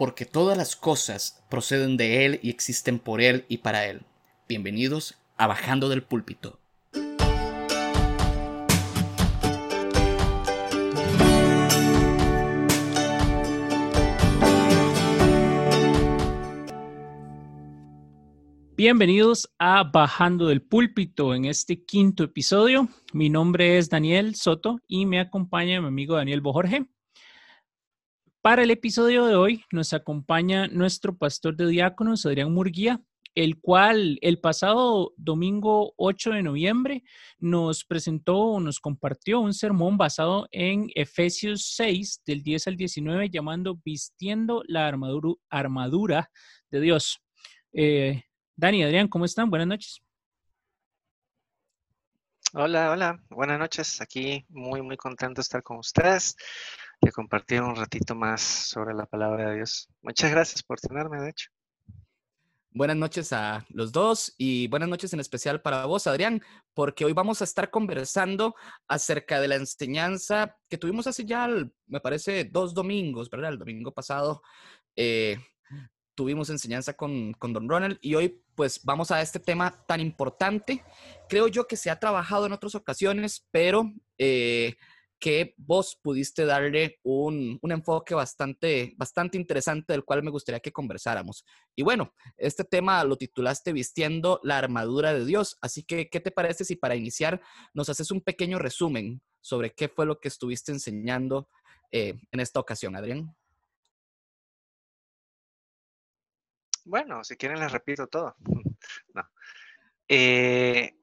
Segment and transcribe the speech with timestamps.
[0.00, 4.00] porque todas las cosas proceden de Él y existen por Él y para Él.
[4.48, 6.58] Bienvenidos a Bajando del Púlpito.
[18.74, 22.88] Bienvenidos a Bajando del Púlpito en este quinto episodio.
[23.12, 26.86] Mi nombre es Daniel Soto y me acompaña mi amigo Daniel Bojorge.
[28.42, 32.98] Para el episodio de hoy nos acompaña nuestro pastor de diáconos, Adrián Murguía,
[33.34, 37.04] el cual el pasado domingo 8 de noviembre
[37.38, 43.28] nos presentó o nos compartió un sermón basado en Efesios 6 del 10 al 19
[43.28, 46.30] llamando Vistiendo la armadura,
[46.70, 47.22] de Dios.
[47.74, 48.22] Eh,
[48.56, 49.50] Dani, Adrián, ¿cómo están?
[49.50, 50.00] Buenas noches.
[52.54, 54.00] Hola, hola, buenas noches.
[54.00, 56.36] Aquí muy, muy contento de estar con ustedes
[57.00, 59.88] y compartir un ratito más sobre la palabra de Dios.
[60.02, 61.50] Muchas gracias por tenerme, de hecho.
[62.72, 66.40] Buenas noches a los dos y buenas noches en especial para vos, Adrián,
[66.72, 68.54] porque hoy vamos a estar conversando
[68.86, 71.48] acerca de la enseñanza que tuvimos hace ya,
[71.86, 73.50] me parece, dos domingos, ¿verdad?
[73.50, 74.42] El domingo pasado
[74.94, 75.38] eh,
[76.14, 80.84] tuvimos enseñanza con, con Don Ronald y hoy pues vamos a este tema tan importante.
[81.28, 83.90] Creo yo que se ha trabajado en otras ocasiones, pero...
[84.18, 84.76] Eh,
[85.20, 90.72] que vos pudiste darle un, un, enfoque bastante, bastante interesante del cual me gustaría que
[90.72, 91.44] conversáramos.
[91.76, 95.58] Y bueno, este tema lo titulaste Vistiendo la armadura de Dios.
[95.60, 97.40] Así que, ¿qué te parece si para iniciar
[97.74, 101.48] nos haces un pequeño resumen sobre qué fue lo que estuviste enseñando
[101.92, 103.36] eh, en esta ocasión, Adrián?
[106.84, 108.34] Bueno, si quieren les repito todo.
[109.14, 109.22] no.
[110.08, 110.99] Eh,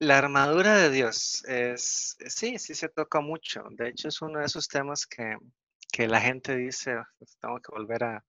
[0.00, 3.64] la armadura de Dios es, sí, sí se toca mucho.
[3.70, 5.36] De hecho, es uno de esos temas que,
[6.08, 8.24] la gente dice, pues, tengo que volver a,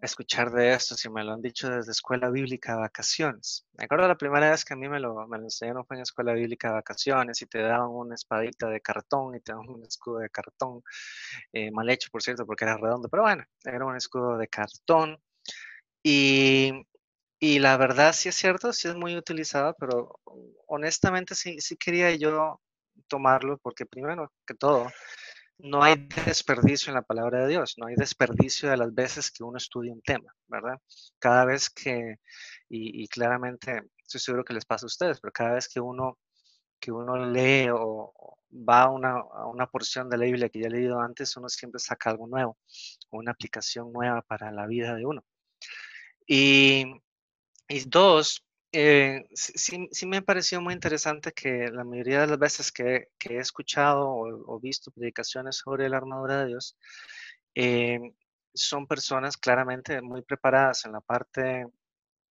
[0.00, 3.66] escuchar de esto, si me lo han dicho desde escuela bíblica de vacaciones.
[3.72, 6.02] Me acuerdo la primera vez que a mí me lo, me lo enseñaron fue en
[6.02, 9.82] escuela bíblica de vacaciones y te daban una espadita de cartón y te daban un
[9.82, 10.82] escudo de cartón,
[11.54, 15.18] eh, mal hecho por cierto porque era redondo, pero bueno, era un escudo de cartón.
[16.02, 16.86] Y
[17.46, 20.18] y la verdad sí es cierto, sí es muy utilizada, pero
[20.66, 22.62] honestamente sí, sí quería yo
[23.06, 24.86] tomarlo porque primero que todo,
[25.58, 29.44] no hay desperdicio en la palabra de Dios, no hay desperdicio de las veces que
[29.44, 30.78] uno estudia un tema, ¿verdad?
[31.18, 32.16] Cada vez que,
[32.70, 36.18] y, claramente estoy seguro que les pasa a ustedes, pero cada vez que uno,
[36.80, 40.68] que uno lee o, va a una, a una porción de la Biblia que ya
[40.68, 42.56] ha leído antes, uno siempre saca algo nuevo,
[43.10, 45.22] una aplicación nueva para la vida de uno.
[46.26, 46.86] Y,
[47.68, 52.72] y dos, eh, sí, sí, me pareció muy interesante que la mayoría de las veces
[52.72, 56.76] que, he escuchado o, visto predicaciones sobre la armadura de Dios,
[57.54, 58.00] eh,
[58.52, 61.66] son personas claramente muy preparadas en la parte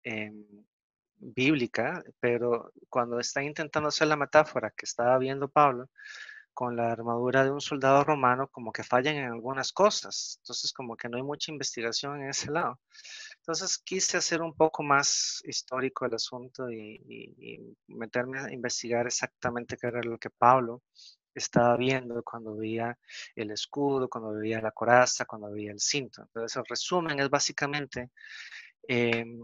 [0.03, 0.31] eh,
[1.15, 5.89] bíblica, pero cuando están intentando hacer la metáfora que estaba viendo Pablo,
[6.53, 10.37] con la armadura de un soldado romano, como que fallan en algunas cosas.
[10.41, 12.79] Entonces, como que no hay mucha investigación en ese lado.
[13.43, 19.87] Entonces quise hacer un poco más histórico el asunto y, meterme a investigar exactamente qué
[19.87, 20.81] era lo que Pablo
[21.35, 22.97] estaba viendo cuando veía
[23.35, 26.21] el escudo, cuando veía la coraza, cuando veía el cinto.
[26.21, 28.11] Entonces el resumen es básicamente
[28.87, 29.41] em,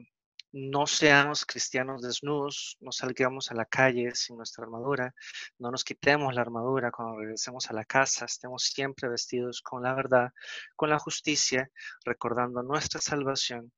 [0.52, 5.14] no seamos cristianos desnudos, no salgamos a la calle sin nuestra armadura,
[5.60, 9.94] no nos quitemos la armadura cuando regresemos a la casa, estemos siempre vestidos con la
[9.94, 10.32] verdad,
[10.76, 11.70] con la justicia,
[12.04, 13.72] recordando nuestra salvación,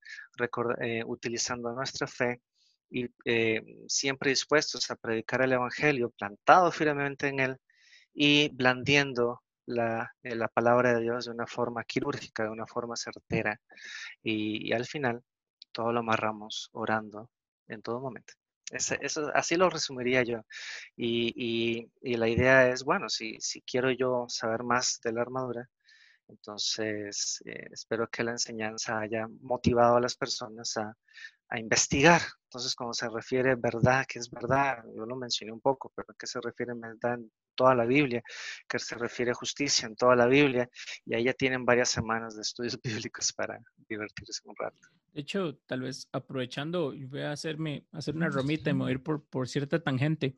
[0.79, 2.41] eh, utilizando nuestra fe
[2.89, 7.57] y eh, siempre dispuestos a predicar el Evangelio, plantado firmemente en él
[8.13, 12.95] y blandiendo la, eh, la, palabra de Dios de una forma quirúrgica, de una forma
[12.95, 13.59] certera.
[14.23, 15.23] y al final,
[15.71, 17.29] todo lo amarramos orando
[17.67, 18.33] en todo momento.
[18.71, 20.41] eso, así lo resumiría yo.
[20.95, 25.69] Y, la idea es, bueno, si, si, quiero yo saber más de la armadura,
[26.31, 30.95] entonces eh, espero que la enseñanza haya motivado a las personas a,
[31.51, 32.21] a investigar.
[32.45, 36.25] Entonces, cuando se refiere verdad, que es verdad, yo lo mencioné un poco, pero ¿qué
[36.25, 38.23] se refiere verdad en toda la Biblia?
[38.67, 40.69] ¿Qué se refiere a justicia en toda la Biblia?
[41.05, 44.87] Y ahí ya tienen varias semanas de estudios bíblicos para divertirse un rato.
[45.13, 49.47] De hecho, tal vez aprovechando, voy a hacerme, hacer una romita y mover por, por
[49.47, 50.35] cierta tangente.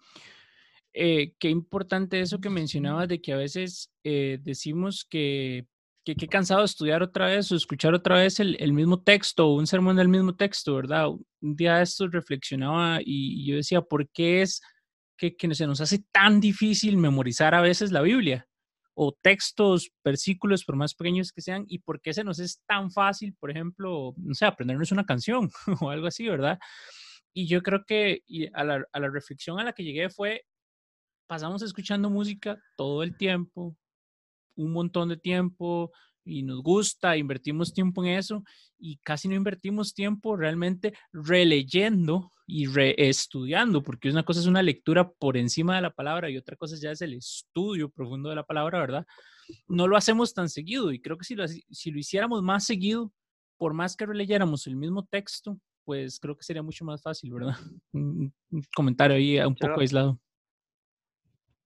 [0.93, 5.67] Eh, qué importante eso que mencionabas de que a veces eh, decimos que
[6.03, 9.55] que qué cansado estudiar otra vez o escuchar otra vez el, el, mismo texto o
[9.55, 11.07] un sermón del mismo texto, ¿verdad?
[11.09, 14.61] Un día de esto reflexionaba y, yo decía, ¿por qué es
[15.17, 18.47] que, que, se nos hace tan difícil memorizar a veces la Biblia?
[18.95, 22.91] o textos, versículos, por más pequeños que sean, y por qué se nos es tan
[22.91, 25.49] fácil, por ejemplo, no sé, aprendernos una canción
[25.81, 26.59] o algo así, ¿verdad?
[27.33, 28.21] Y yo creo que
[28.53, 30.45] a, la, a la reflexión a la que llegué fue,
[31.27, 33.75] pasamos escuchando música todo el tiempo,
[34.55, 35.91] un montón de tiempo,
[36.25, 38.43] y nos gusta, invertimos tiempo en eso
[38.79, 45.09] y casi no invertimos tiempo realmente releyendo y reestudiando, porque una cosa es una lectura
[45.09, 48.43] por encima de la palabra y otra cosa ya es el estudio profundo de la
[48.43, 49.05] palabra, ¿verdad?
[49.67, 53.11] No lo hacemos tan seguido y creo que si lo, si lo hiciéramos más seguido,
[53.57, 57.55] por más que releyéramos el mismo texto, pues creo que sería mucho más fácil, ¿verdad?
[57.93, 58.33] Un,
[58.75, 60.19] comentario ahí un poco aislado.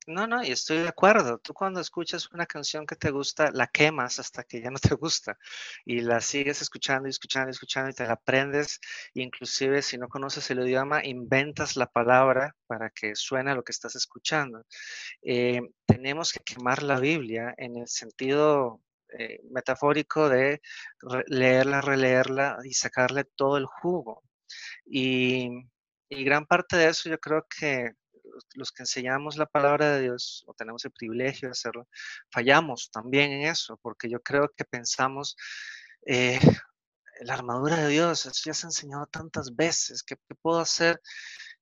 [0.10, 1.38] No, no, y estoy de acuerdo.
[1.40, 4.96] Tú cuando escuchas una canción que te gusta, la quemas hasta que ya no te
[4.96, 5.38] gusta
[5.86, 8.80] y la sigues escuchando y escuchando y escuchando y te la aprendes.
[9.16, 13.96] Inclusive si no conoces el idioma, inventas la palabra para que suene lo que estás
[13.98, 14.64] escuchando.
[15.24, 18.82] Eh, tenemos que quemar la Biblia en el sentido
[19.18, 20.62] eh, metafórico de
[21.28, 24.24] leerla, releerla y sacarle todo el jugo.
[24.86, 25.50] Y
[26.10, 27.92] gran parte de eso yo creo que
[28.56, 31.88] los, que enseñamos la palabra de Dios o tenemos el privilegio de hacerlo,
[32.32, 35.36] fallamos también en eso, porque yo creo que pensamos,
[36.06, 36.40] eh,
[37.22, 41.02] la armadura de Dios, eso ya se ha enseñado tantas veces, ¿qué, puedo hacer?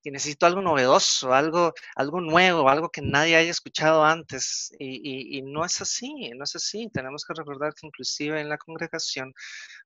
[0.03, 4.71] Y necesito algo novedoso, algo, algo nuevo, algo que nadie haya escuchado antes.
[4.77, 6.89] Y, y, no es así, no es así.
[6.93, 9.33] Tenemos que recordar que inclusive en la congregación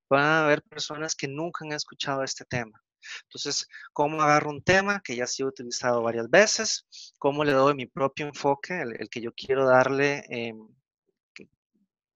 [0.09, 2.81] van a haber personas que nunca han escuchado este tema.
[3.23, 6.87] Entonces, ¿cómo agarro un tema que ya ha sido utilizado varias veces?
[7.19, 10.67] ¿Cómo le doy mi propio enfoque, el, que yo quiero darle em,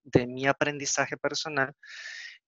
[0.03, 1.73] de mi aprendizaje personal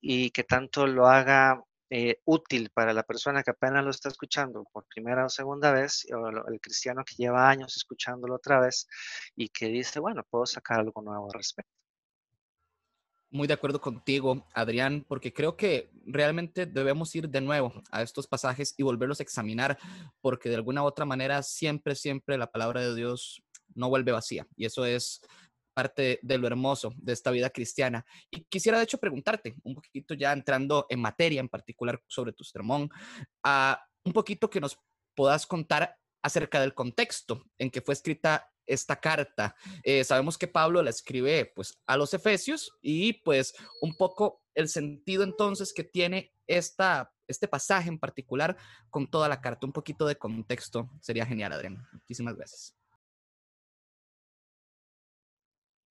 [0.02, 4.66] y que tanto lo haga eh, útil para la persona que apenas lo está escuchando
[4.72, 8.88] por primera o segunda vez, o el cristiano que lleva años escuchándolo otra vez
[9.36, 11.75] y que dice, bueno, puedo sacar algo nuevo al respecto
[13.32, 18.28] muy de acuerdo contigo, Adrián, porque creo que realmente debemos ir de nuevo a estos
[18.28, 19.78] pasajes y volverlos a examinar,
[20.22, 23.44] porque de alguna u otra manera siempre, siempre la palabra de Dios
[23.74, 24.48] no vuelve vacía.
[24.56, 25.22] Y eso es
[25.74, 28.06] parte de lo hermoso de esta vida cristiana.
[28.32, 32.44] Y quisiera de hecho preguntarte, un poquito ya entrando en materia en particular sobre tu
[32.44, 32.90] sermón,
[33.44, 34.80] a un poquito que nos
[35.16, 39.56] puedas contar acerca del contexto en que fue escrita esta carta.
[39.84, 44.70] Eh, sabemos que Pablo la escribe pues a los Efesios y pues un poco el
[44.70, 48.58] sentido entonces que tiene esta, este pasaje en particular
[48.90, 49.66] con toda la carta.
[49.66, 51.86] Un poquito de contexto sería genial, Adrián.
[51.92, 52.76] Muchísimas gracias.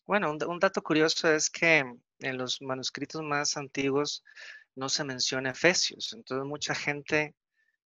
[0.06, 1.79] Bueno, un, dato curioso es que
[2.19, 4.23] en los manuscritos más antiguos
[4.75, 6.12] no se menciona Efesios.
[6.12, 7.35] Entonces mucha gente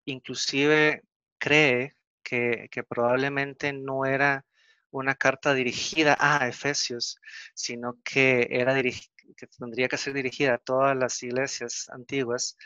[0.05, 1.03] inclusive
[1.39, 4.45] cree que probablemente no era
[4.91, 7.21] una carta dirigida a Efesios,
[7.55, 12.57] sino que, era que tendría que ser dirigida a todas las iglesias antiguas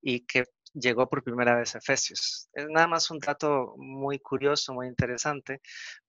[0.00, 0.44] y que
[0.74, 2.48] llegó por primera vez a Efesios.
[2.52, 5.60] Es nada más un dato muy curioso, muy interesante,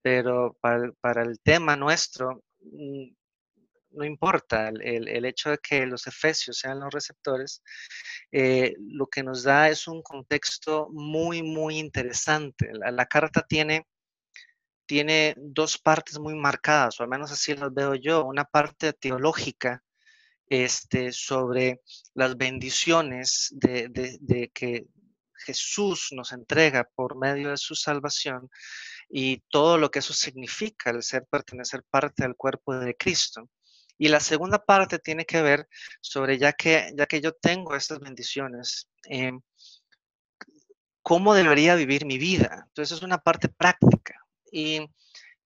[0.02, 3.14] pero para, el tema nuestro, mm,
[3.92, 7.62] no importa el, hecho de que los efesios sean los receptores,
[8.32, 12.72] eh, lo que nos da es un contexto muy, muy interesante.
[12.74, 13.86] la carta tiene
[14.86, 18.26] tiene dos partes muy marcadas, o al menos así las veo yo.
[18.26, 19.84] Una parte teológica
[20.48, 21.82] este, sobre
[22.14, 24.86] las bendiciones de, que
[25.46, 28.50] Jesús nos entrega por medio de su salvación
[29.10, 33.50] y todo lo que eso significa, el ser pertenecer parte del cuerpo de Cristo.
[33.98, 35.68] Y la segunda parte tiene que ver
[36.02, 39.40] sobre, ya que, ya que yo tengo estas bendiciones, em,
[41.02, 42.66] cómo debería vivir mi vida.
[42.68, 44.13] Entonces es una parte práctica.
[44.54, 44.88] Y,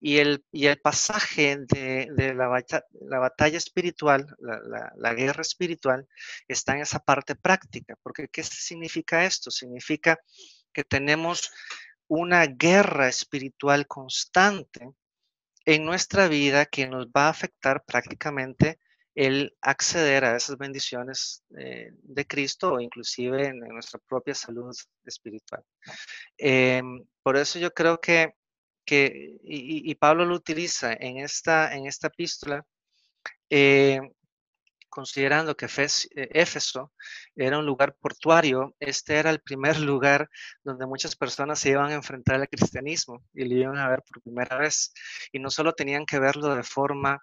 [0.02, 2.64] y, el, y el pasaje de, de la,
[3.02, 6.06] la, batalla espiritual, la, la, guerra espiritual,
[6.48, 7.96] está en esa parte práctica.
[8.04, 9.50] Porque ¿qué significa esto?
[9.50, 10.20] Significa
[10.74, 11.50] que tenemos
[12.08, 14.92] una guerra espiritual constante
[15.66, 18.80] en nuestra vida que nos va a afectar prácticamente
[19.18, 24.72] el acceder a esas bendiciones eh, de Cristo o inclusive en, nuestra propia salud
[25.04, 25.64] espiritual.
[26.38, 28.36] Em, por eso yo creo que
[28.88, 32.66] que, y, Pablo lo utiliza en esta, en esta epístola,
[33.50, 34.00] eh,
[34.90, 36.94] considerando que eh, Éfeso
[37.36, 40.30] era un lugar portuario, este era el primer lugar
[40.64, 44.22] donde muchas personas se iban a enfrentar al cristianismo y lo iban a ver por
[44.24, 44.94] primera vez.
[45.34, 47.20] Y no solo tenían que verlo de forma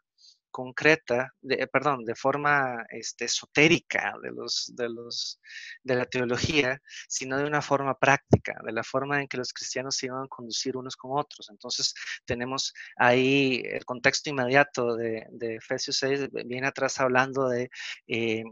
[0.54, 5.40] concreta, de, perdón, de forma este, esotérica de, los, de, los,
[5.82, 9.96] de la teología, sino de una forma práctica, de la forma en que los cristianos
[9.96, 11.50] se iban a conducir unos con otros.
[11.50, 11.92] Entonces
[12.25, 17.68] tenemos ahí el contexto inmediato de, Efesios 6, viene atrás hablando de...
[18.06, 18.44] Eh,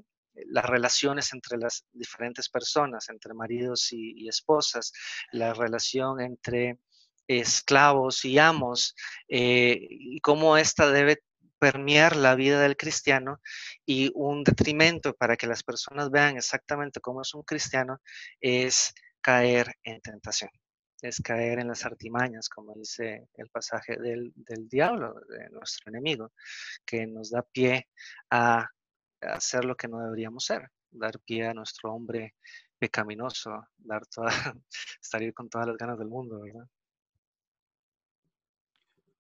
[0.47, 4.90] las relaciones entre las diferentes personas, entre maridos y, esposas,
[5.30, 6.78] la relación entre
[7.28, 8.97] esclavos y amos,
[9.28, 11.23] eh, y cómo esta debe
[11.62, 13.40] permear la vida del cristiano
[13.87, 18.00] y un detrimento para que las personas vean exactamente cómo es un cristiano
[18.40, 20.50] es caer en tentación,
[21.02, 26.33] es caer en las artimañas, como dice el pasaje del, del diablo, de nuestro enemigo,
[26.85, 27.87] que nos da pie
[28.28, 28.69] a
[29.21, 32.35] hacer lo que no deberíamos ser, dar pie a nuestro hombre
[32.76, 34.33] pecaminoso, dar toda,
[35.00, 36.66] salir con todas las ganas del mundo, ¿verdad?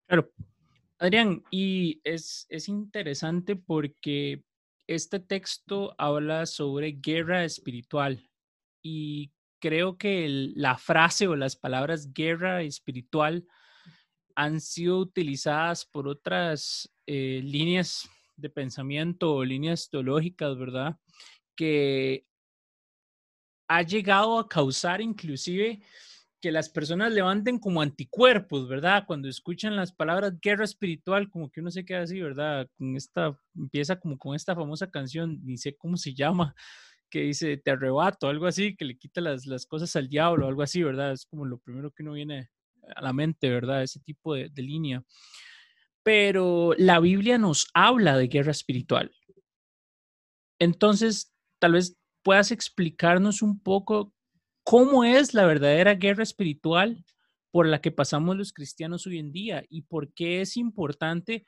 [0.08, 0.28] Claro.
[1.02, 4.44] Adrián, y es, es interesante porque
[4.86, 8.30] este texto habla sobre guerra espiritual
[8.84, 13.44] y creo que la frase o las palabras guerra espiritual
[14.36, 21.00] han sido utilizadas por otras eh, líneas de pensamiento o líneas teológicas, ¿verdad?
[21.56, 22.28] Que
[23.66, 25.82] ha llegado a causar inclusive
[26.42, 29.04] que las personas levanten como anticuerpos, ¿verdad?
[29.06, 32.68] Cuando escuchan las palabras guerra espiritual, como que uno se queda así, ¿verdad?
[32.76, 36.56] Con esta, empieza como con esta famosa canción, ni sé cómo se llama,
[37.08, 40.62] que dice te arrebato, algo así, que le quita las, las cosas al diablo, algo
[40.62, 41.12] así, ¿verdad?
[41.12, 42.50] Es como lo primero que uno viene
[42.96, 43.84] a la mente, ¿verdad?
[43.84, 45.04] Ese tipo de, de línea.
[46.02, 49.12] Pero la Biblia nos habla de guerra espiritual.
[50.58, 54.12] Entonces, tal vez puedas explicarnos un poco
[54.64, 57.04] cómo es la verdadera guerra espiritual
[57.50, 61.44] por la que pasamos los cristianos hoy en día y por qué es importante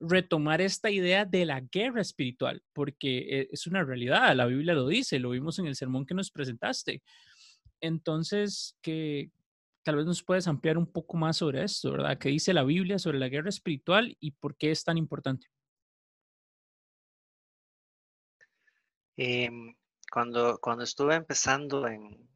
[0.00, 4.88] retomar esta idea de la guerra espiritual, porque e, es una realidad, la Biblia lo
[4.88, 7.02] dice, lo vimos en el sermón que nos presentaste.
[7.80, 9.30] Entonces, que
[9.84, 12.18] tal vez nos puedes ampliar un poco más sobre esto, ¿verdad?
[12.18, 15.46] ¿Qué dice la Biblia sobre la guerra espiritual y por qué es tan importante?
[19.16, 19.74] Em,
[20.10, 22.28] cuando, cuando estuve empezando en,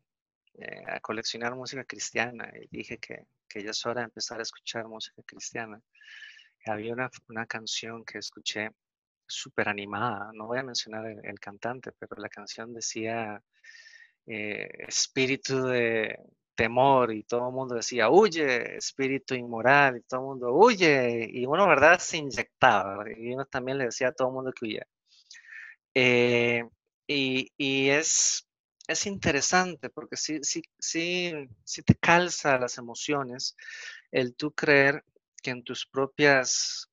[0.60, 4.42] eh, a coleccionar música cristiana y dije que, que, ya es hora de empezar a
[4.42, 5.80] escuchar música cristiana.
[6.66, 8.70] Había una, una canción que escuché
[9.26, 13.40] súper animada, no voy a mencionar el, cantante, pero la canción decía
[14.26, 16.18] eh, espíritu de
[16.56, 21.46] temor y todo el mundo decía huye, espíritu inmoral y todo el mundo huye y
[21.46, 22.00] uno, ¿verdad?
[22.00, 24.82] Se inyectaba y uno también le decía a todo el mundo que huye.
[25.94, 26.64] Eh,
[27.06, 28.47] y, y es
[28.88, 31.32] es interesante porque sí, sí,
[31.84, 33.54] te calza las emociones
[34.10, 35.04] el tú creer
[35.42, 36.88] que en tus propias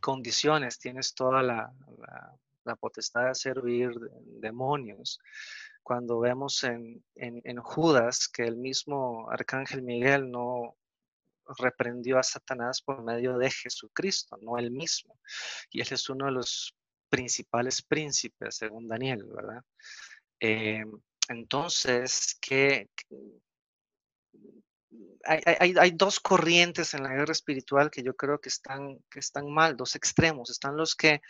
[0.00, 1.72] condiciones tienes toda la,
[2.78, 3.90] potestad de servir
[4.40, 5.18] demonios.
[5.82, 10.76] Cuando vemos en, en, Judas que el mismo arcángel Miguel no
[11.58, 15.18] reprendió a Satanás por medio de Jesucristo, no él mismo.
[15.70, 16.74] Y él es uno de los
[17.08, 19.62] principales príncipes, según Daniel, ¿verdad?
[20.40, 20.84] Eh,
[21.28, 22.88] entonces, que,
[25.26, 29.76] hay, dos corrientes en la guerra espiritual que yo creo que están, que están mal,
[29.76, 30.50] dos extremos.
[30.50, 31.20] Están los que,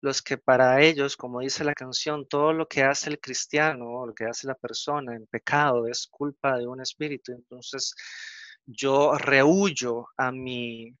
[0.00, 4.14] los que para ellos, como dice la canción, todo lo que hace el cristiano, lo
[4.14, 7.32] que hace la persona en pecado es culpa de un espíritu.
[7.32, 7.94] Entonces,
[8.66, 10.94] yo rehuyo a mi,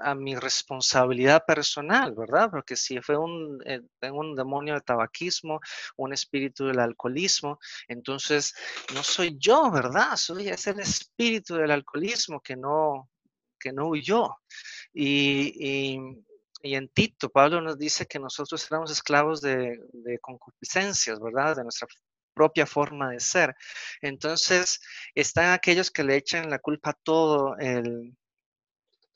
[0.00, 2.50] a mi responsabilidad personal, ¿verdad?
[2.50, 3.80] Porque si fue un, eh,
[4.10, 5.60] un demonio de tabaquismo,
[5.96, 7.58] un espíritu del alcoholismo,
[7.88, 8.54] entonces
[8.94, 10.16] no soy yo, ¿verdad?
[10.16, 13.10] Soy ese el espíritu del alcoholismo que no,
[13.58, 14.36] que no huyó.
[14.92, 15.98] Y,
[16.62, 21.56] y, en Tito, Pablo nos dice que nosotros éramos esclavos de, de concupiscencias, ¿verdad?
[21.56, 21.88] De nuestra
[22.34, 23.54] propia forma de ser.
[24.00, 24.80] Entonces,
[25.14, 28.16] están aquellos que le echan la culpa a todo el,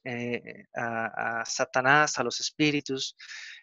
[0.08, 3.16] eh, a, Satanás, a los espíritus,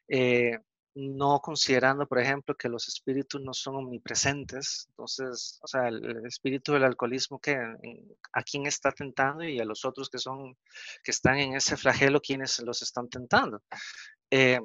[0.08, 0.58] eh,
[0.96, 4.86] no considerando, por ejemplo, que los espíritus no son omnipresentes.
[4.90, 9.86] Entonces, o sea, el, espíritu del alcoholismo que a quién está tentando y a los
[9.86, 10.58] otros que son,
[11.04, 13.64] que están en ese flagelo, quienes los están tentando.
[14.30, 14.60] Eh,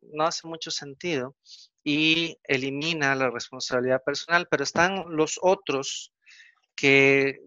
[0.00, 1.36] no hace mucho sentido
[1.84, 6.12] y elimina la responsabilidad personal, pero están los otros
[6.74, 7.38] que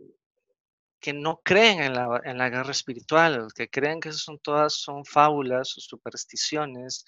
[1.00, 5.06] que no creen en la, en la, guerra espiritual, que creen que son todas son
[5.06, 7.06] fábulas o supersticiones,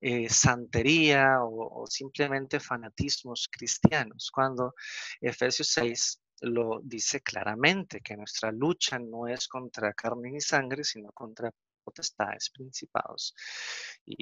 [0.00, 4.74] eh, santería o, simplemente fanatismos cristianos, cuando
[5.20, 11.12] Efesios 6 lo dice claramente, que nuestra lucha no es contra carne ni sangre, sino
[11.12, 13.34] contra potestades, principados
[14.04, 14.16] y,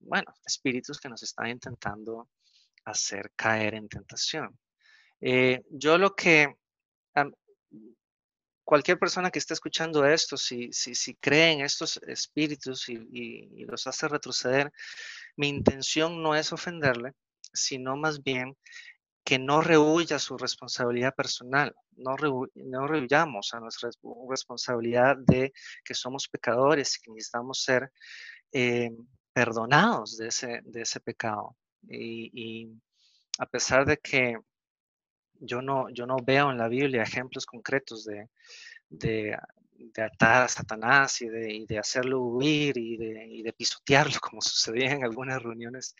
[0.00, 2.28] bueno, espíritus que nos están intentando
[2.84, 4.58] hacer caer en tentación.
[5.20, 6.56] Eh, yo lo que,
[8.66, 13.86] cualquier persona que esté escuchando esto, si, si, si cree en estos espíritus y, los
[13.86, 14.72] hace retroceder,
[15.36, 17.12] mi intención no es ofenderle,
[17.52, 18.56] sino más bien
[19.24, 22.16] que no rehuya su responsabilidad personal, no,
[22.54, 23.88] no rehuyamos a nuestra
[24.28, 25.52] responsabilidad de
[25.84, 27.92] que somos pecadores y que necesitamos ser
[28.52, 28.90] eh,
[29.32, 31.56] perdonados de ese, de ese pecado.
[31.88, 32.68] y,
[33.38, 34.38] a pesar de que
[35.40, 38.28] yo no, yo no veo en la Biblia ejemplos concretos de,
[38.88, 39.36] de,
[39.98, 42.96] atar a Satanás y de, de hacerlo huir y
[43.42, 45.94] de, pisotearlo, como sucedía en algunas reuniones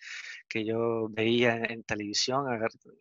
[0.48, 2.46] que yo veía en, televisión.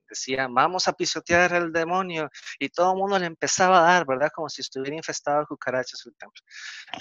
[0.09, 4.29] Decían, vamos a pisotear al demonio y todo el mundo le empezaba a dar, ¿verdad?
[4.33, 6.41] Como si estuviera infestado de cucarachas el templo.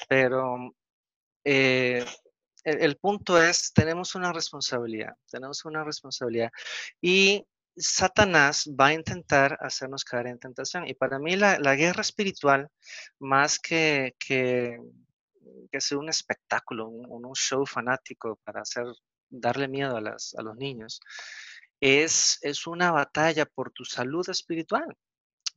[0.08, 0.74] Pero
[1.44, 2.04] eh,
[2.64, 6.50] el, punto es, tenemos una responsabilidad, tenemos una responsabilidad.
[7.00, 7.44] Y
[7.76, 10.86] Satanás va a intentar hacernos caer en tentación.
[10.86, 12.68] Y para mí la, guerra espiritual,
[13.18, 14.78] más que, que,
[15.70, 18.84] que un espectáculo, un, un, show fanático para hacer,
[19.28, 21.00] darle miedo a, las, a los niños,
[21.80, 24.96] es, es una batalla por tu salud espiritual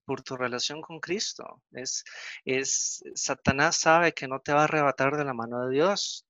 [0.08, 1.62] por tu relación con Cristo.
[1.72, 2.06] Es,
[2.46, 6.26] es, Satanás sabe que no te va a arrebatar de la mano de Dios.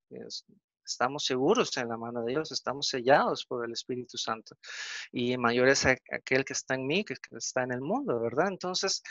[0.88, 4.56] Estamos seguros en la mano de Dios, estamos sellados por el Espíritu Santo.
[5.12, 8.48] Y mayor es aquel que está en mí que, está en el mundo, ¿verdad?
[8.48, 9.04] Entonces,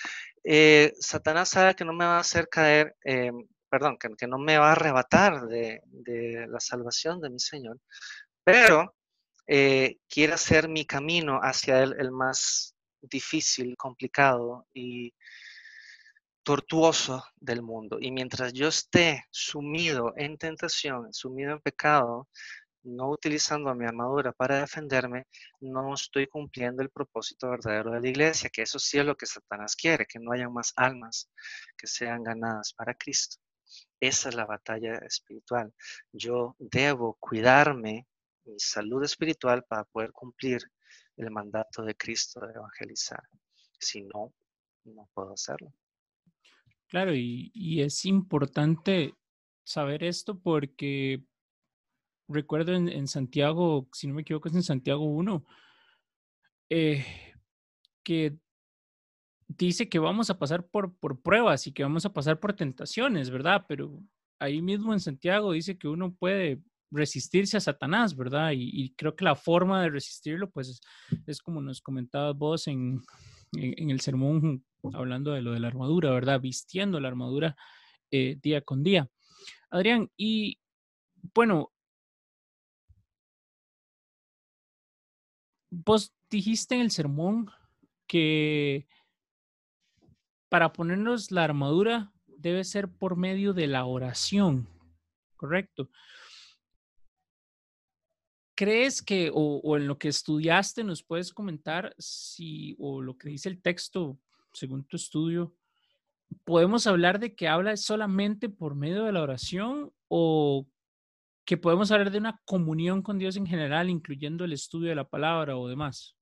[0.43, 3.31] eh, Satanás sabe que no me va a hacer caer, eh,
[3.69, 5.83] perdón, que, no me va a arrebatar de,
[6.49, 7.79] la salvación de mi Señor,
[8.43, 8.95] pero
[9.47, 15.13] eh, quiere hacer mi camino hacia Él el más difícil, complicado y
[16.47, 17.99] tortuoso del mundo.
[18.01, 22.29] Y mientras yo esté sumido en tentación, sumido en pecado,
[22.85, 25.25] no utilizando mi armadura para defenderme,
[25.59, 29.27] no estoy cumpliendo el propósito verdadero de la iglesia, que eso sí es lo que
[29.27, 31.29] Satanás quiere, que no haya más almas
[31.77, 33.39] que sean ganadas para Cristo.
[33.99, 35.75] Esa es la batalla espiritual.
[36.13, 38.07] Yo debo cuidarme,
[38.45, 40.63] mi salud espiritual, para poder cumplir
[41.17, 43.25] el mandato de Cristo de evangelizar.
[43.81, 44.33] Si no,
[44.85, 45.73] no puedo hacerlo.
[46.89, 49.15] Claro, y, es importante
[49.65, 51.25] saber esto porque
[52.29, 55.45] recuerdo en, Santiago, si no me equivoco, es en Santiago 1,
[56.71, 57.05] eh,
[58.05, 58.39] que
[59.49, 63.65] dice que vamos a pasar por, pruebas y que vamos a pasar por tentaciones, ¿verdad?
[63.69, 64.01] Pero
[64.39, 66.61] ahí mismo en Santiago dice que uno puede
[66.93, 68.53] resistirse a Satanás, ¿verdad?
[68.55, 70.81] Y, creo que la forma de resistirlo, pues,
[71.27, 73.03] es, como nos comentabas vos en,
[73.53, 76.41] en, el sermón hablando de lo de la armadura, ¿verdad?
[76.41, 77.57] Vistiendo la armadura
[78.11, 79.09] eh, día con día.
[79.71, 80.61] Adrián, y
[81.35, 81.73] bueno,
[85.71, 87.51] vos dijiste en el sermón
[88.07, 88.87] que
[90.49, 94.69] para ponernos la armadura debe ser por medio de la oración,
[95.37, 95.91] ¿correcto?
[98.57, 103.51] ¿Crees que, o, en lo que estudiaste, nos puedes comentar si, o lo que dice
[103.51, 104.19] el texto,
[104.57, 105.55] según tu estudio,
[106.45, 110.67] podemos hablar de que habla solamente por medio de la oración o
[111.45, 115.09] que podemos hablar de una comunión con Dios en general, incluyendo el estudio de la
[115.09, 116.17] palabra o demás?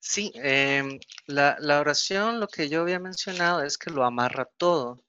[0.00, 5.02] Sí, em, la, la oración, lo que yo había mencionado es que lo amarra todo.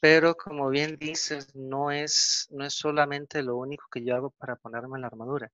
[0.00, 4.56] Pero como bien dices, no es, no es solamente lo único que yo hago para
[4.56, 5.50] ponerme la armadura.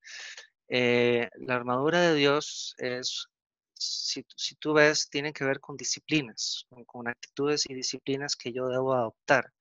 [0.75, 3.27] Eh, la armadura de Dios es,
[3.75, 4.25] si,
[4.59, 9.53] tú ves, tiene que ver con disciplinas, con, actitudes y disciplinas que yo debo adoptar.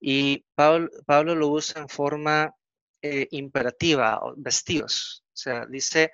[0.00, 2.52] Y Pablo, Pablo lo usa en forma
[3.02, 5.22] eh, imperativa, vestidos.
[5.28, 6.10] O sea, dice,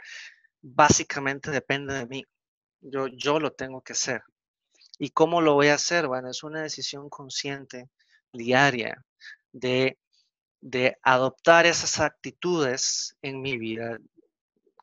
[0.61, 2.22] básicamente depende de mí.
[2.83, 4.24] Yo, yo lo tengo que hacer.
[4.98, 6.07] ¿Y cómo lo voy a hacer?
[6.07, 7.88] Bueno, es una decisión consciente
[8.30, 9.02] diaria
[9.52, 9.98] de,
[10.61, 13.98] de adoptar esas actitudes en mi vida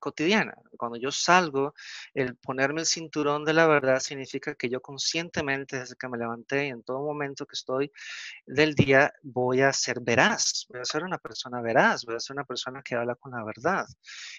[0.01, 0.53] cotidiana.
[0.77, 1.73] Cuando yo salgo,
[2.13, 6.67] el ponerme el cinturón de la verdad significa que yo conscientemente, desde que me levanté
[6.67, 7.91] y en todo momento que estoy
[8.45, 12.35] del día, voy a ser veraz, voy a ser una persona veraz, voy a ser
[12.35, 13.87] una persona que habla con la verdad.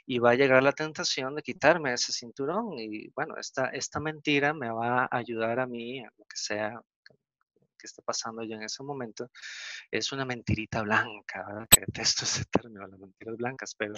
[0.06, 4.52] Y va a llegar la tentación de quitarme ese cinturón y bueno, esta, esta mentira
[4.52, 6.82] me va a ayudar a mí, a lo que sea
[7.82, 9.30] que está pasando yo en ese momento,
[9.90, 11.66] es una mentirita blanca, ¿verdad?
[11.68, 13.94] Que detesto ese término, las mentiras blancas, pero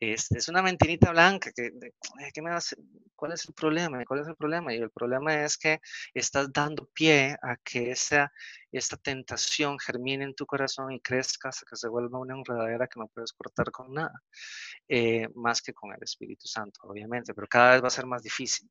[0.00, 1.70] Es, es una mentirita blanca que,
[2.32, 2.50] ¿qué me
[3.14, 4.02] ¿cuál es el problema?
[4.06, 4.74] ¿Cuál es el problema?
[4.74, 5.78] Y el problema es que
[6.14, 8.32] estás dando pie a que esa,
[8.72, 12.98] esta tentación germine en tu corazón y crezca hasta que se vuelva una enredadera que
[12.98, 14.22] no puedes cortar con nada,
[14.88, 18.22] eh, más que con el Espíritu Santo, obviamente, pero cada vez va a ser más
[18.22, 18.70] difícil.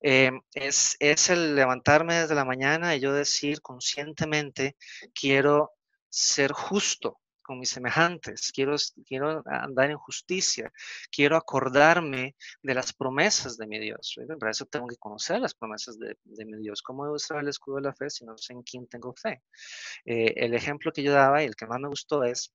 [0.00, 4.76] Eh, es, es el levantarme desde la mañana y yo decir conscientemente,
[5.14, 5.72] quiero
[6.08, 8.76] ser justo, con mis semejantes, quiero,
[9.06, 10.72] quiero andar en justicia,
[11.10, 14.16] quiero acordarme de las promesas de mi Dios.
[14.38, 16.82] Para eso tengo que conocer las promesas de, mi Dios.
[16.82, 19.42] ¿Cómo debo usar el escudo de la fe si no sé en quién tengo fe?
[20.04, 22.52] Eh, el ejemplo que yo daba y el que más me gustó es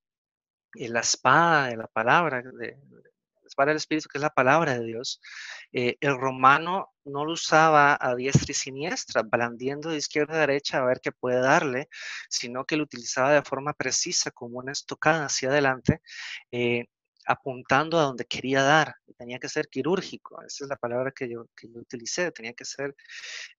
[0.76, 2.78] eh, la espada de la palabra de,
[3.56, 5.22] para el Espíritu, que es la palabra de Dios,
[5.72, 10.80] eh, el romano no lo usaba a diestra y siniestra, blandiendo de izquierda a derecha
[10.80, 11.90] a ver qué puede darle,
[12.30, 16.02] sino que lo utilizaba de forma precisa, como una estocada hacia adelante,
[16.52, 16.86] eh,
[17.28, 18.96] apuntando a donde quería dar.
[19.18, 22.66] Tenía que ser quirúrgico, esa es la palabra que yo, que yo utilicé, tenía que
[22.66, 22.96] ser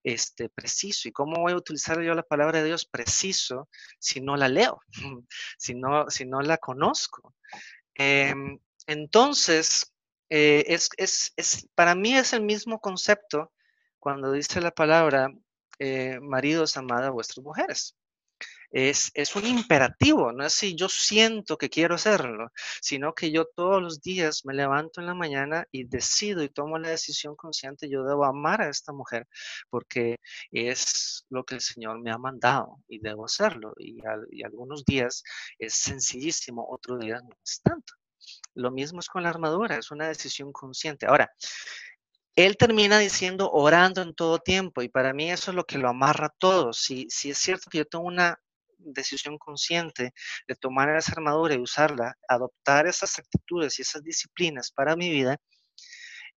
[0.02, 1.08] este, preciso.
[1.08, 4.80] ¿Y cómo voy a utilizar yo la palabra de Dios preciso si no la leo,
[5.58, 7.34] si no, si no la conozco?
[7.94, 9.92] Em, entonces,
[10.30, 13.52] eh, es, para mí es el mismo concepto
[13.98, 15.30] cuando dice la palabra,
[15.78, 17.96] eh, maridos, amad a vuestras mujeres.
[18.70, 22.50] Es, es, un imperativo, no es si yo siento que quiero hacerlo,
[22.82, 26.78] sino que yo todos los días me levanto en la mañana y decido y tomo
[26.78, 29.26] la decisión consciente, yo debo amar a esta mujer
[29.70, 30.16] porque
[30.50, 33.74] es lo que el Señor me ha mandado y debo hacerlo.
[33.78, 33.98] Y,
[34.30, 35.22] y algunos días
[35.58, 37.97] es sencillísimo, otros días no es tanto.
[38.54, 41.06] Lo mismo es con la armadura, es una decisión consciente.
[41.06, 41.30] Ahora,
[42.36, 45.88] él termina diciendo orando en todo tiempo y para mí eso es lo que lo
[45.88, 46.72] amarra todo.
[46.72, 48.38] Si, si es cierto que yo tengo una
[48.78, 50.12] decisión consciente
[50.46, 55.36] de tomar esa armadura y usarla, adoptar esas actitudes y esas disciplinas para mi vida,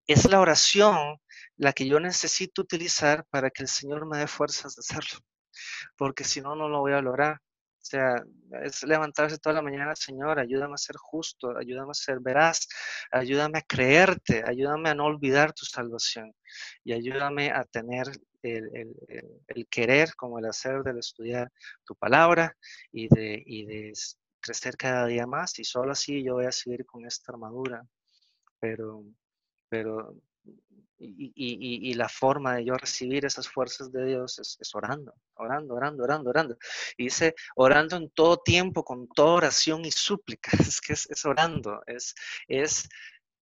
[0.07, 1.17] es la oración
[1.55, 5.19] la que yo necesito utilizar para que el Señor me dé fuerzas de hacerlo,
[5.95, 7.39] porque si no, no lo voy a lograr.
[7.81, 8.23] O sea,
[8.63, 12.67] es levantarse toda la mañana, Señor, ayúdame a ser justo, ayúdame a ser veraz,
[13.11, 16.31] ayúdame a creerte, ayúdame a no olvidar tu salvación
[16.83, 18.05] y ayúdame a tener
[18.43, 21.51] el, querer como el hacer del estudiar
[21.83, 22.55] tu palabra
[22.91, 23.93] y de, y de
[24.39, 27.83] crecer cada día más y solo así yo voy a seguir con esta armadura.
[28.59, 29.03] Pero,
[29.69, 30.15] pero
[31.01, 36.29] y, la forma de yo recibir esas fuerzas de Dios es, orando, orando, orando, orando,
[36.29, 36.57] orando.
[36.97, 40.51] Y dice, orando en todo tiempo, con toda oración y súplica.
[40.75, 42.15] Es que es, orando, es,
[42.47, 42.87] es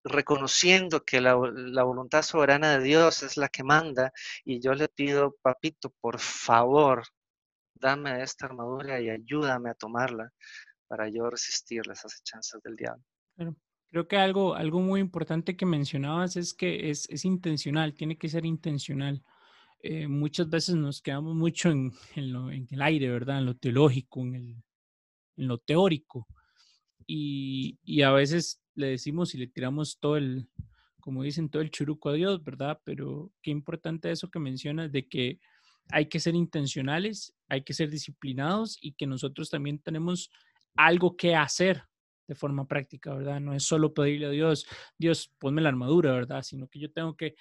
[0.03, 4.11] reconociendo que la, la, voluntad soberana de Dios es la que manda.
[4.45, 7.03] Y yo le pido, papito, por favor,
[7.73, 10.31] dame esta armadura y ayúdame a tomarla
[10.87, 13.03] para yo resistir las acechanzas del diablo.
[13.91, 18.45] Creo que algo, algo muy importante que mencionabas es que es, intencional, tiene que ser
[18.45, 19.23] intencional.
[19.81, 21.91] Eh, muchas veces nos quedamos mucho en,
[22.71, 23.39] el aire, ¿verdad?
[23.39, 24.63] En lo teológico, en
[25.37, 26.27] lo teórico.
[27.07, 30.47] Y, y, a veces le decimos y le tiramos todo el,
[30.99, 32.79] como dicen, todo el churuco a Dios, ¿verdad?
[32.83, 35.39] Pero qué importante eso que mencionas de que
[35.91, 40.29] hay que ser intencionales, hay que ser disciplinados y que nosotros también tenemos
[40.75, 41.88] algo que hacer
[42.29, 43.39] de forma práctica, ¿verdad?
[43.39, 44.67] No es solo pedirle a Dios,
[44.99, 46.43] Dios, ponme la armadura, ¿verdad?
[46.43, 47.33] Sino que yo tengo que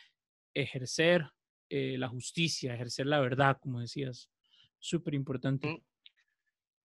[0.55, 1.31] ejercer
[1.69, 4.31] eh, la justicia, ejercer la verdad, como decías.
[4.79, 5.85] Súper importante.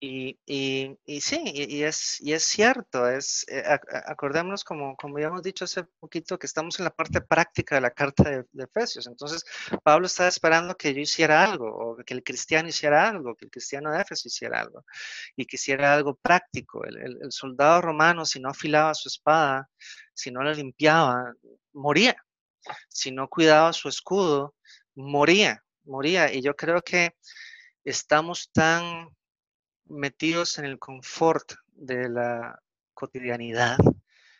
[0.06, 3.64] Y, y, y, sí, y, es, y es cierto, es, eh,
[4.06, 7.92] acordémonos como, como habíamos dicho hace poquito que estamos en la parte práctica de la
[7.92, 9.08] carta de, Efesios.
[9.08, 9.46] Entonces,
[9.82, 13.52] Pablo estaba esperando que yo hiciera algo, o que el cristiano hiciera algo, que el
[13.52, 14.84] cristiano de Éfeso hiciera algo,
[15.38, 16.84] y que hiciera algo práctico.
[16.84, 19.70] El, el, el soldado romano, si no afilaba su espada,
[20.14, 21.34] si no la limpiaba,
[21.72, 22.18] moría.
[22.90, 24.54] Si no cuidaba su escudo,
[24.96, 26.34] moría, moría.
[26.34, 27.16] Y yo creo que
[27.86, 29.08] estamos tan
[29.86, 32.62] metidos en el confort de la
[32.94, 33.78] cotidianidad,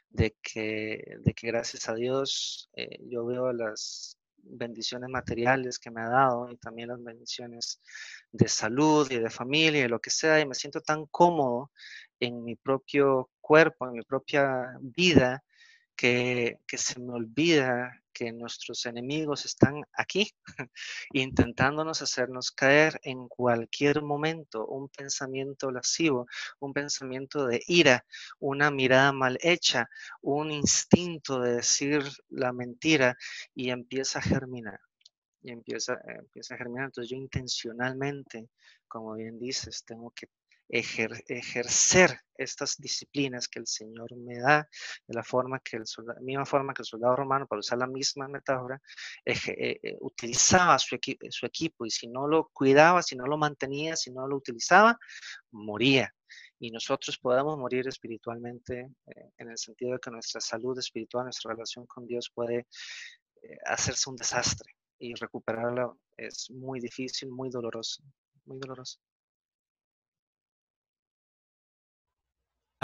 [0.10, 6.02] de que, de que gracias a Dios eh, yo veo las bendiciones materiales que me
[6.02, 7.82] ha dado y también las bendiciones
[8.32, 11.72] de salud y de familia y lo que sea, y me siento tan cómodo
[12.20, 15.44] en mi propio cuerpo, en mi propia vida,
[15.96, 20.32] que, que se me olvida que nuestros enemigos están aquí,
[21.14, 26.28] intentándonos hacernos caer en cualquier momento un pensamiento lascivo,
[26.60, 28.06] un pensamiento de ira,
[28.40, 29.90] una mirada mal hecha,
[30.22, 33.18] un instinto de decir la mentira
[33.54, 34.80] y empieza a germinar.
[35.42, 36.86] Y empieza, empieza a germinar.
[36.86, 38.50] Entonces yo intencionalmente,
[38.88, 40.28] como bien dices, tengo que
[40.74, 44.68] ejercer estas disciplinas que el Señor me da,
[45.08, 45.84] de la forma que el
[46.22, 48.82] misma forma que el soldado romano, para usar la misma metáfora,
[49.24, 54.12] eh, eh, utilizaba su, equipo y si no lo cuidaba, si no lo mantenía, si
[54.12, 54.98] no lo utilizaba,
[55.52, 56.12] moría
[56.60, 61.54] y nosotros podamos morir espiritualmente eh, en el sentido de que nuestra salud espiritual, nuestra
[61.54, 62.66] relación con Dios puede
[63.66, 68.02] hacerse un desastre y recuperarlo es muy difícil, muy doloroso,
[68.46, 69.00] muy doloroso.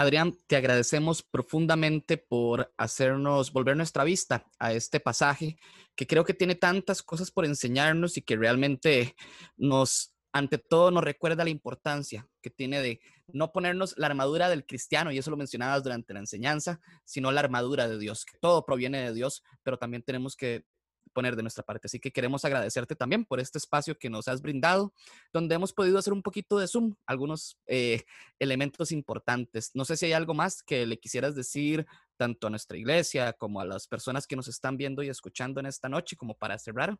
[0.00, 5.58] Adrián, te agradecemos profundamente por hacernos volver nuestra vista a este pasaje
[5.94, 9.14] que creo que tiene tantas cosas por enseñarnos y que realmente
[9.58, 14.64] nos, ante todo, nos recuerda la importancia que tiene de no ponernos la armadura del
[14.64, 18.64] cristiano, y eso lo mencionabas durante la enseñanza, sino la armadura de Dios, que todo
[18.64, 20.64] proviene de Dios, pero también tenemos que
[21.12, 21.86] poner de nuestra parte.
[21.86, 24.92] Así que queremos agradecerte también por este espacio que nos has brindado,
[25.32, 28.04] donde hemos podido hacer un poquito de zoom, algunos eh,
[28.38, 29.70] elementos importantes.
[29.74, 33.60] No sé si hay algo más que le quisieras decir tanto a nuestra iglesia como
[33.60, 36.98] a las personas que nos están viendo y escuchando en esta noche, como para cerrar.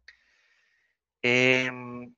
[1.22, 2.14] Em,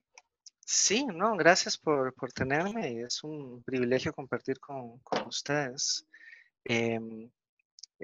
[0.61, 3.02] sí, no, gracias por, por, tenerme.
[3.02, 6.07] Es un privilegio compartir con, con ustedes.
[6.64, 7.31] Em, eh,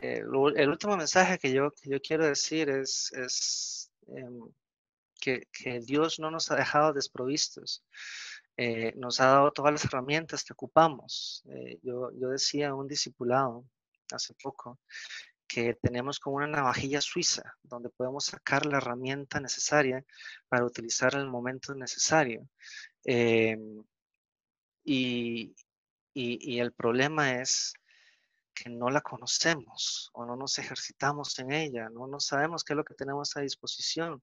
[0.02, 4.40] el último mensaje que yo, quiero decir es, es em,
[5.20, 7.84] que, Dios no nos ha dejado desprovistos.
[8.56, 11.44] Eh, nos ha dado todas las herramientas que ocupamos.
[11.50, 13.64] Eh, yo, decía a un discipulado
[14.12, 14.80] hace poco
[15.46, 20.04] que tenemos como una navajilla suiza donde podemos sacar la herramienta necesaria
[20.48, 22.48] para utilizar en el momento necesario.
[23.04, 23.82] Em,
[24.84, 25.54] y,
[26.14, 27.74] el problema es
[28.58, 32.76] que no la conocemos o no nos ejercitamos en ella, no, no sabemos qué es
[32.76, 34.22] lo que tenemos a disposición.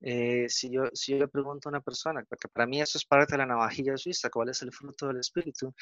[0.00, 3.04] Eh, si, yo, si yo le pregunto a una persona, porque para mí eso es
[3.04, 5.72] parte de la navajilla suiza, cuál es el fruto del Espíritu,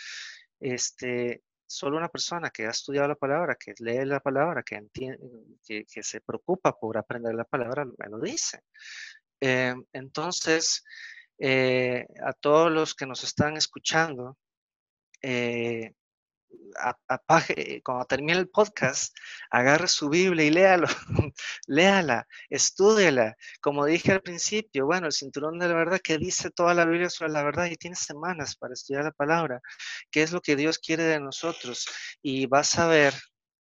[0.61, 5.19] este, solo una persona que ha estudiado la palabra, que lee la palabra, que, entiende,
[5.67, 8.61] que, se preocupa por aprender la palabra, me lo dice.
[9.41, 10.85] Eh, entonces,
[11.39, 14.37] eh, a todos los que nos están escuchando,
[17.09, 19.17] apague, cuando termine el podcast,
[19.51, 20.87] agarre su Biblia y léalo,
[21.67, 23.37] léala, estúdiela.
[23.61, 27.11] Como dije al principio, bueno, el cinturón de la verdad que dice toda la Biblia
[27.11, 29.61] sobre la verdad y tiene semanas para estudiar la palabra,
[30.11, 31.87] qué es lo que Dios quiere de nosotros.
[32.23, 33.15] Y vas a ver,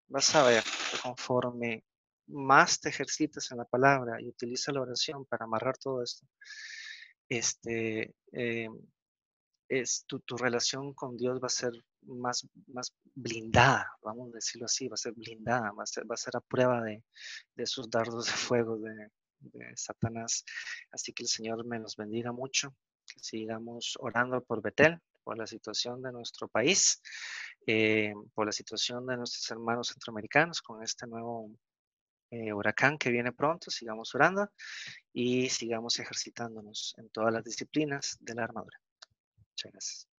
[0.08, 0.64] vas a ver,
[1.02, 1.84] conforme
[2.28, 6.26] más te ejercitas en la palabra y utiliza la oración para amarrar todo esto,
[7.28, 8.68] este, eh,
[9.68, 11.72] es, tu, tu relación con Dios va a ser
[12.06, 16.14] más, más blindada, vamos a decirlo así, va a ser blindada, va a ser, va
[16.14, 17.02] a, ser a prueba de,
[17.54, 20.44] de esos dardos de fuego de, de, Satanás.
[20.90, 26.02] Así que el Señor me los bendiga mucho, sigamos orando por Betel, por la situación
[26.02, 27.02] de nuestro país,
[27.66, 31.50] eh, por la situación de nuestros hermanos centroamericanos con este nuevo
[32.30, 34.50] eh, huracán que viene pronto, sigamos orando
[35.12, 38.80] y sigamos ejercitándonos en todas las disciplinas de la armadura.
[39.50, 40.15] Muchas gracias.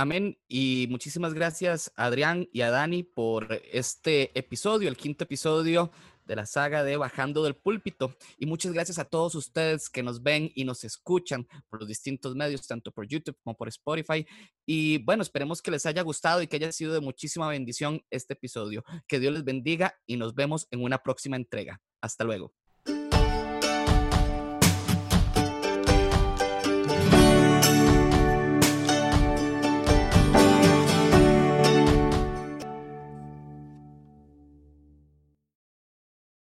[0.00, 0.38] Amén.
[0.46, 5.90] Y muchísimas gracias a Adrián y a Dani por este episodio, el quinto episodio
[6.24, 8.16] de la saga de Bajando del Púlpito.
[8.38, 12.36] Y muchas gracias a todos ustedes que nos ven y nos escuchan por los distintos
[12.36, 14.24] medios, tanto por YouTube como por Spotify.
[14.64, 18.34] Y bueno, esperemos que les haya gustado y que haya sido de muchísima bendición este
[18.34, 18.84] episodio.
[19.08, 21.80] Que Dios les bendiga y nos vemos en una próxima entrega.
[22.00, 22.54] Hasta luego.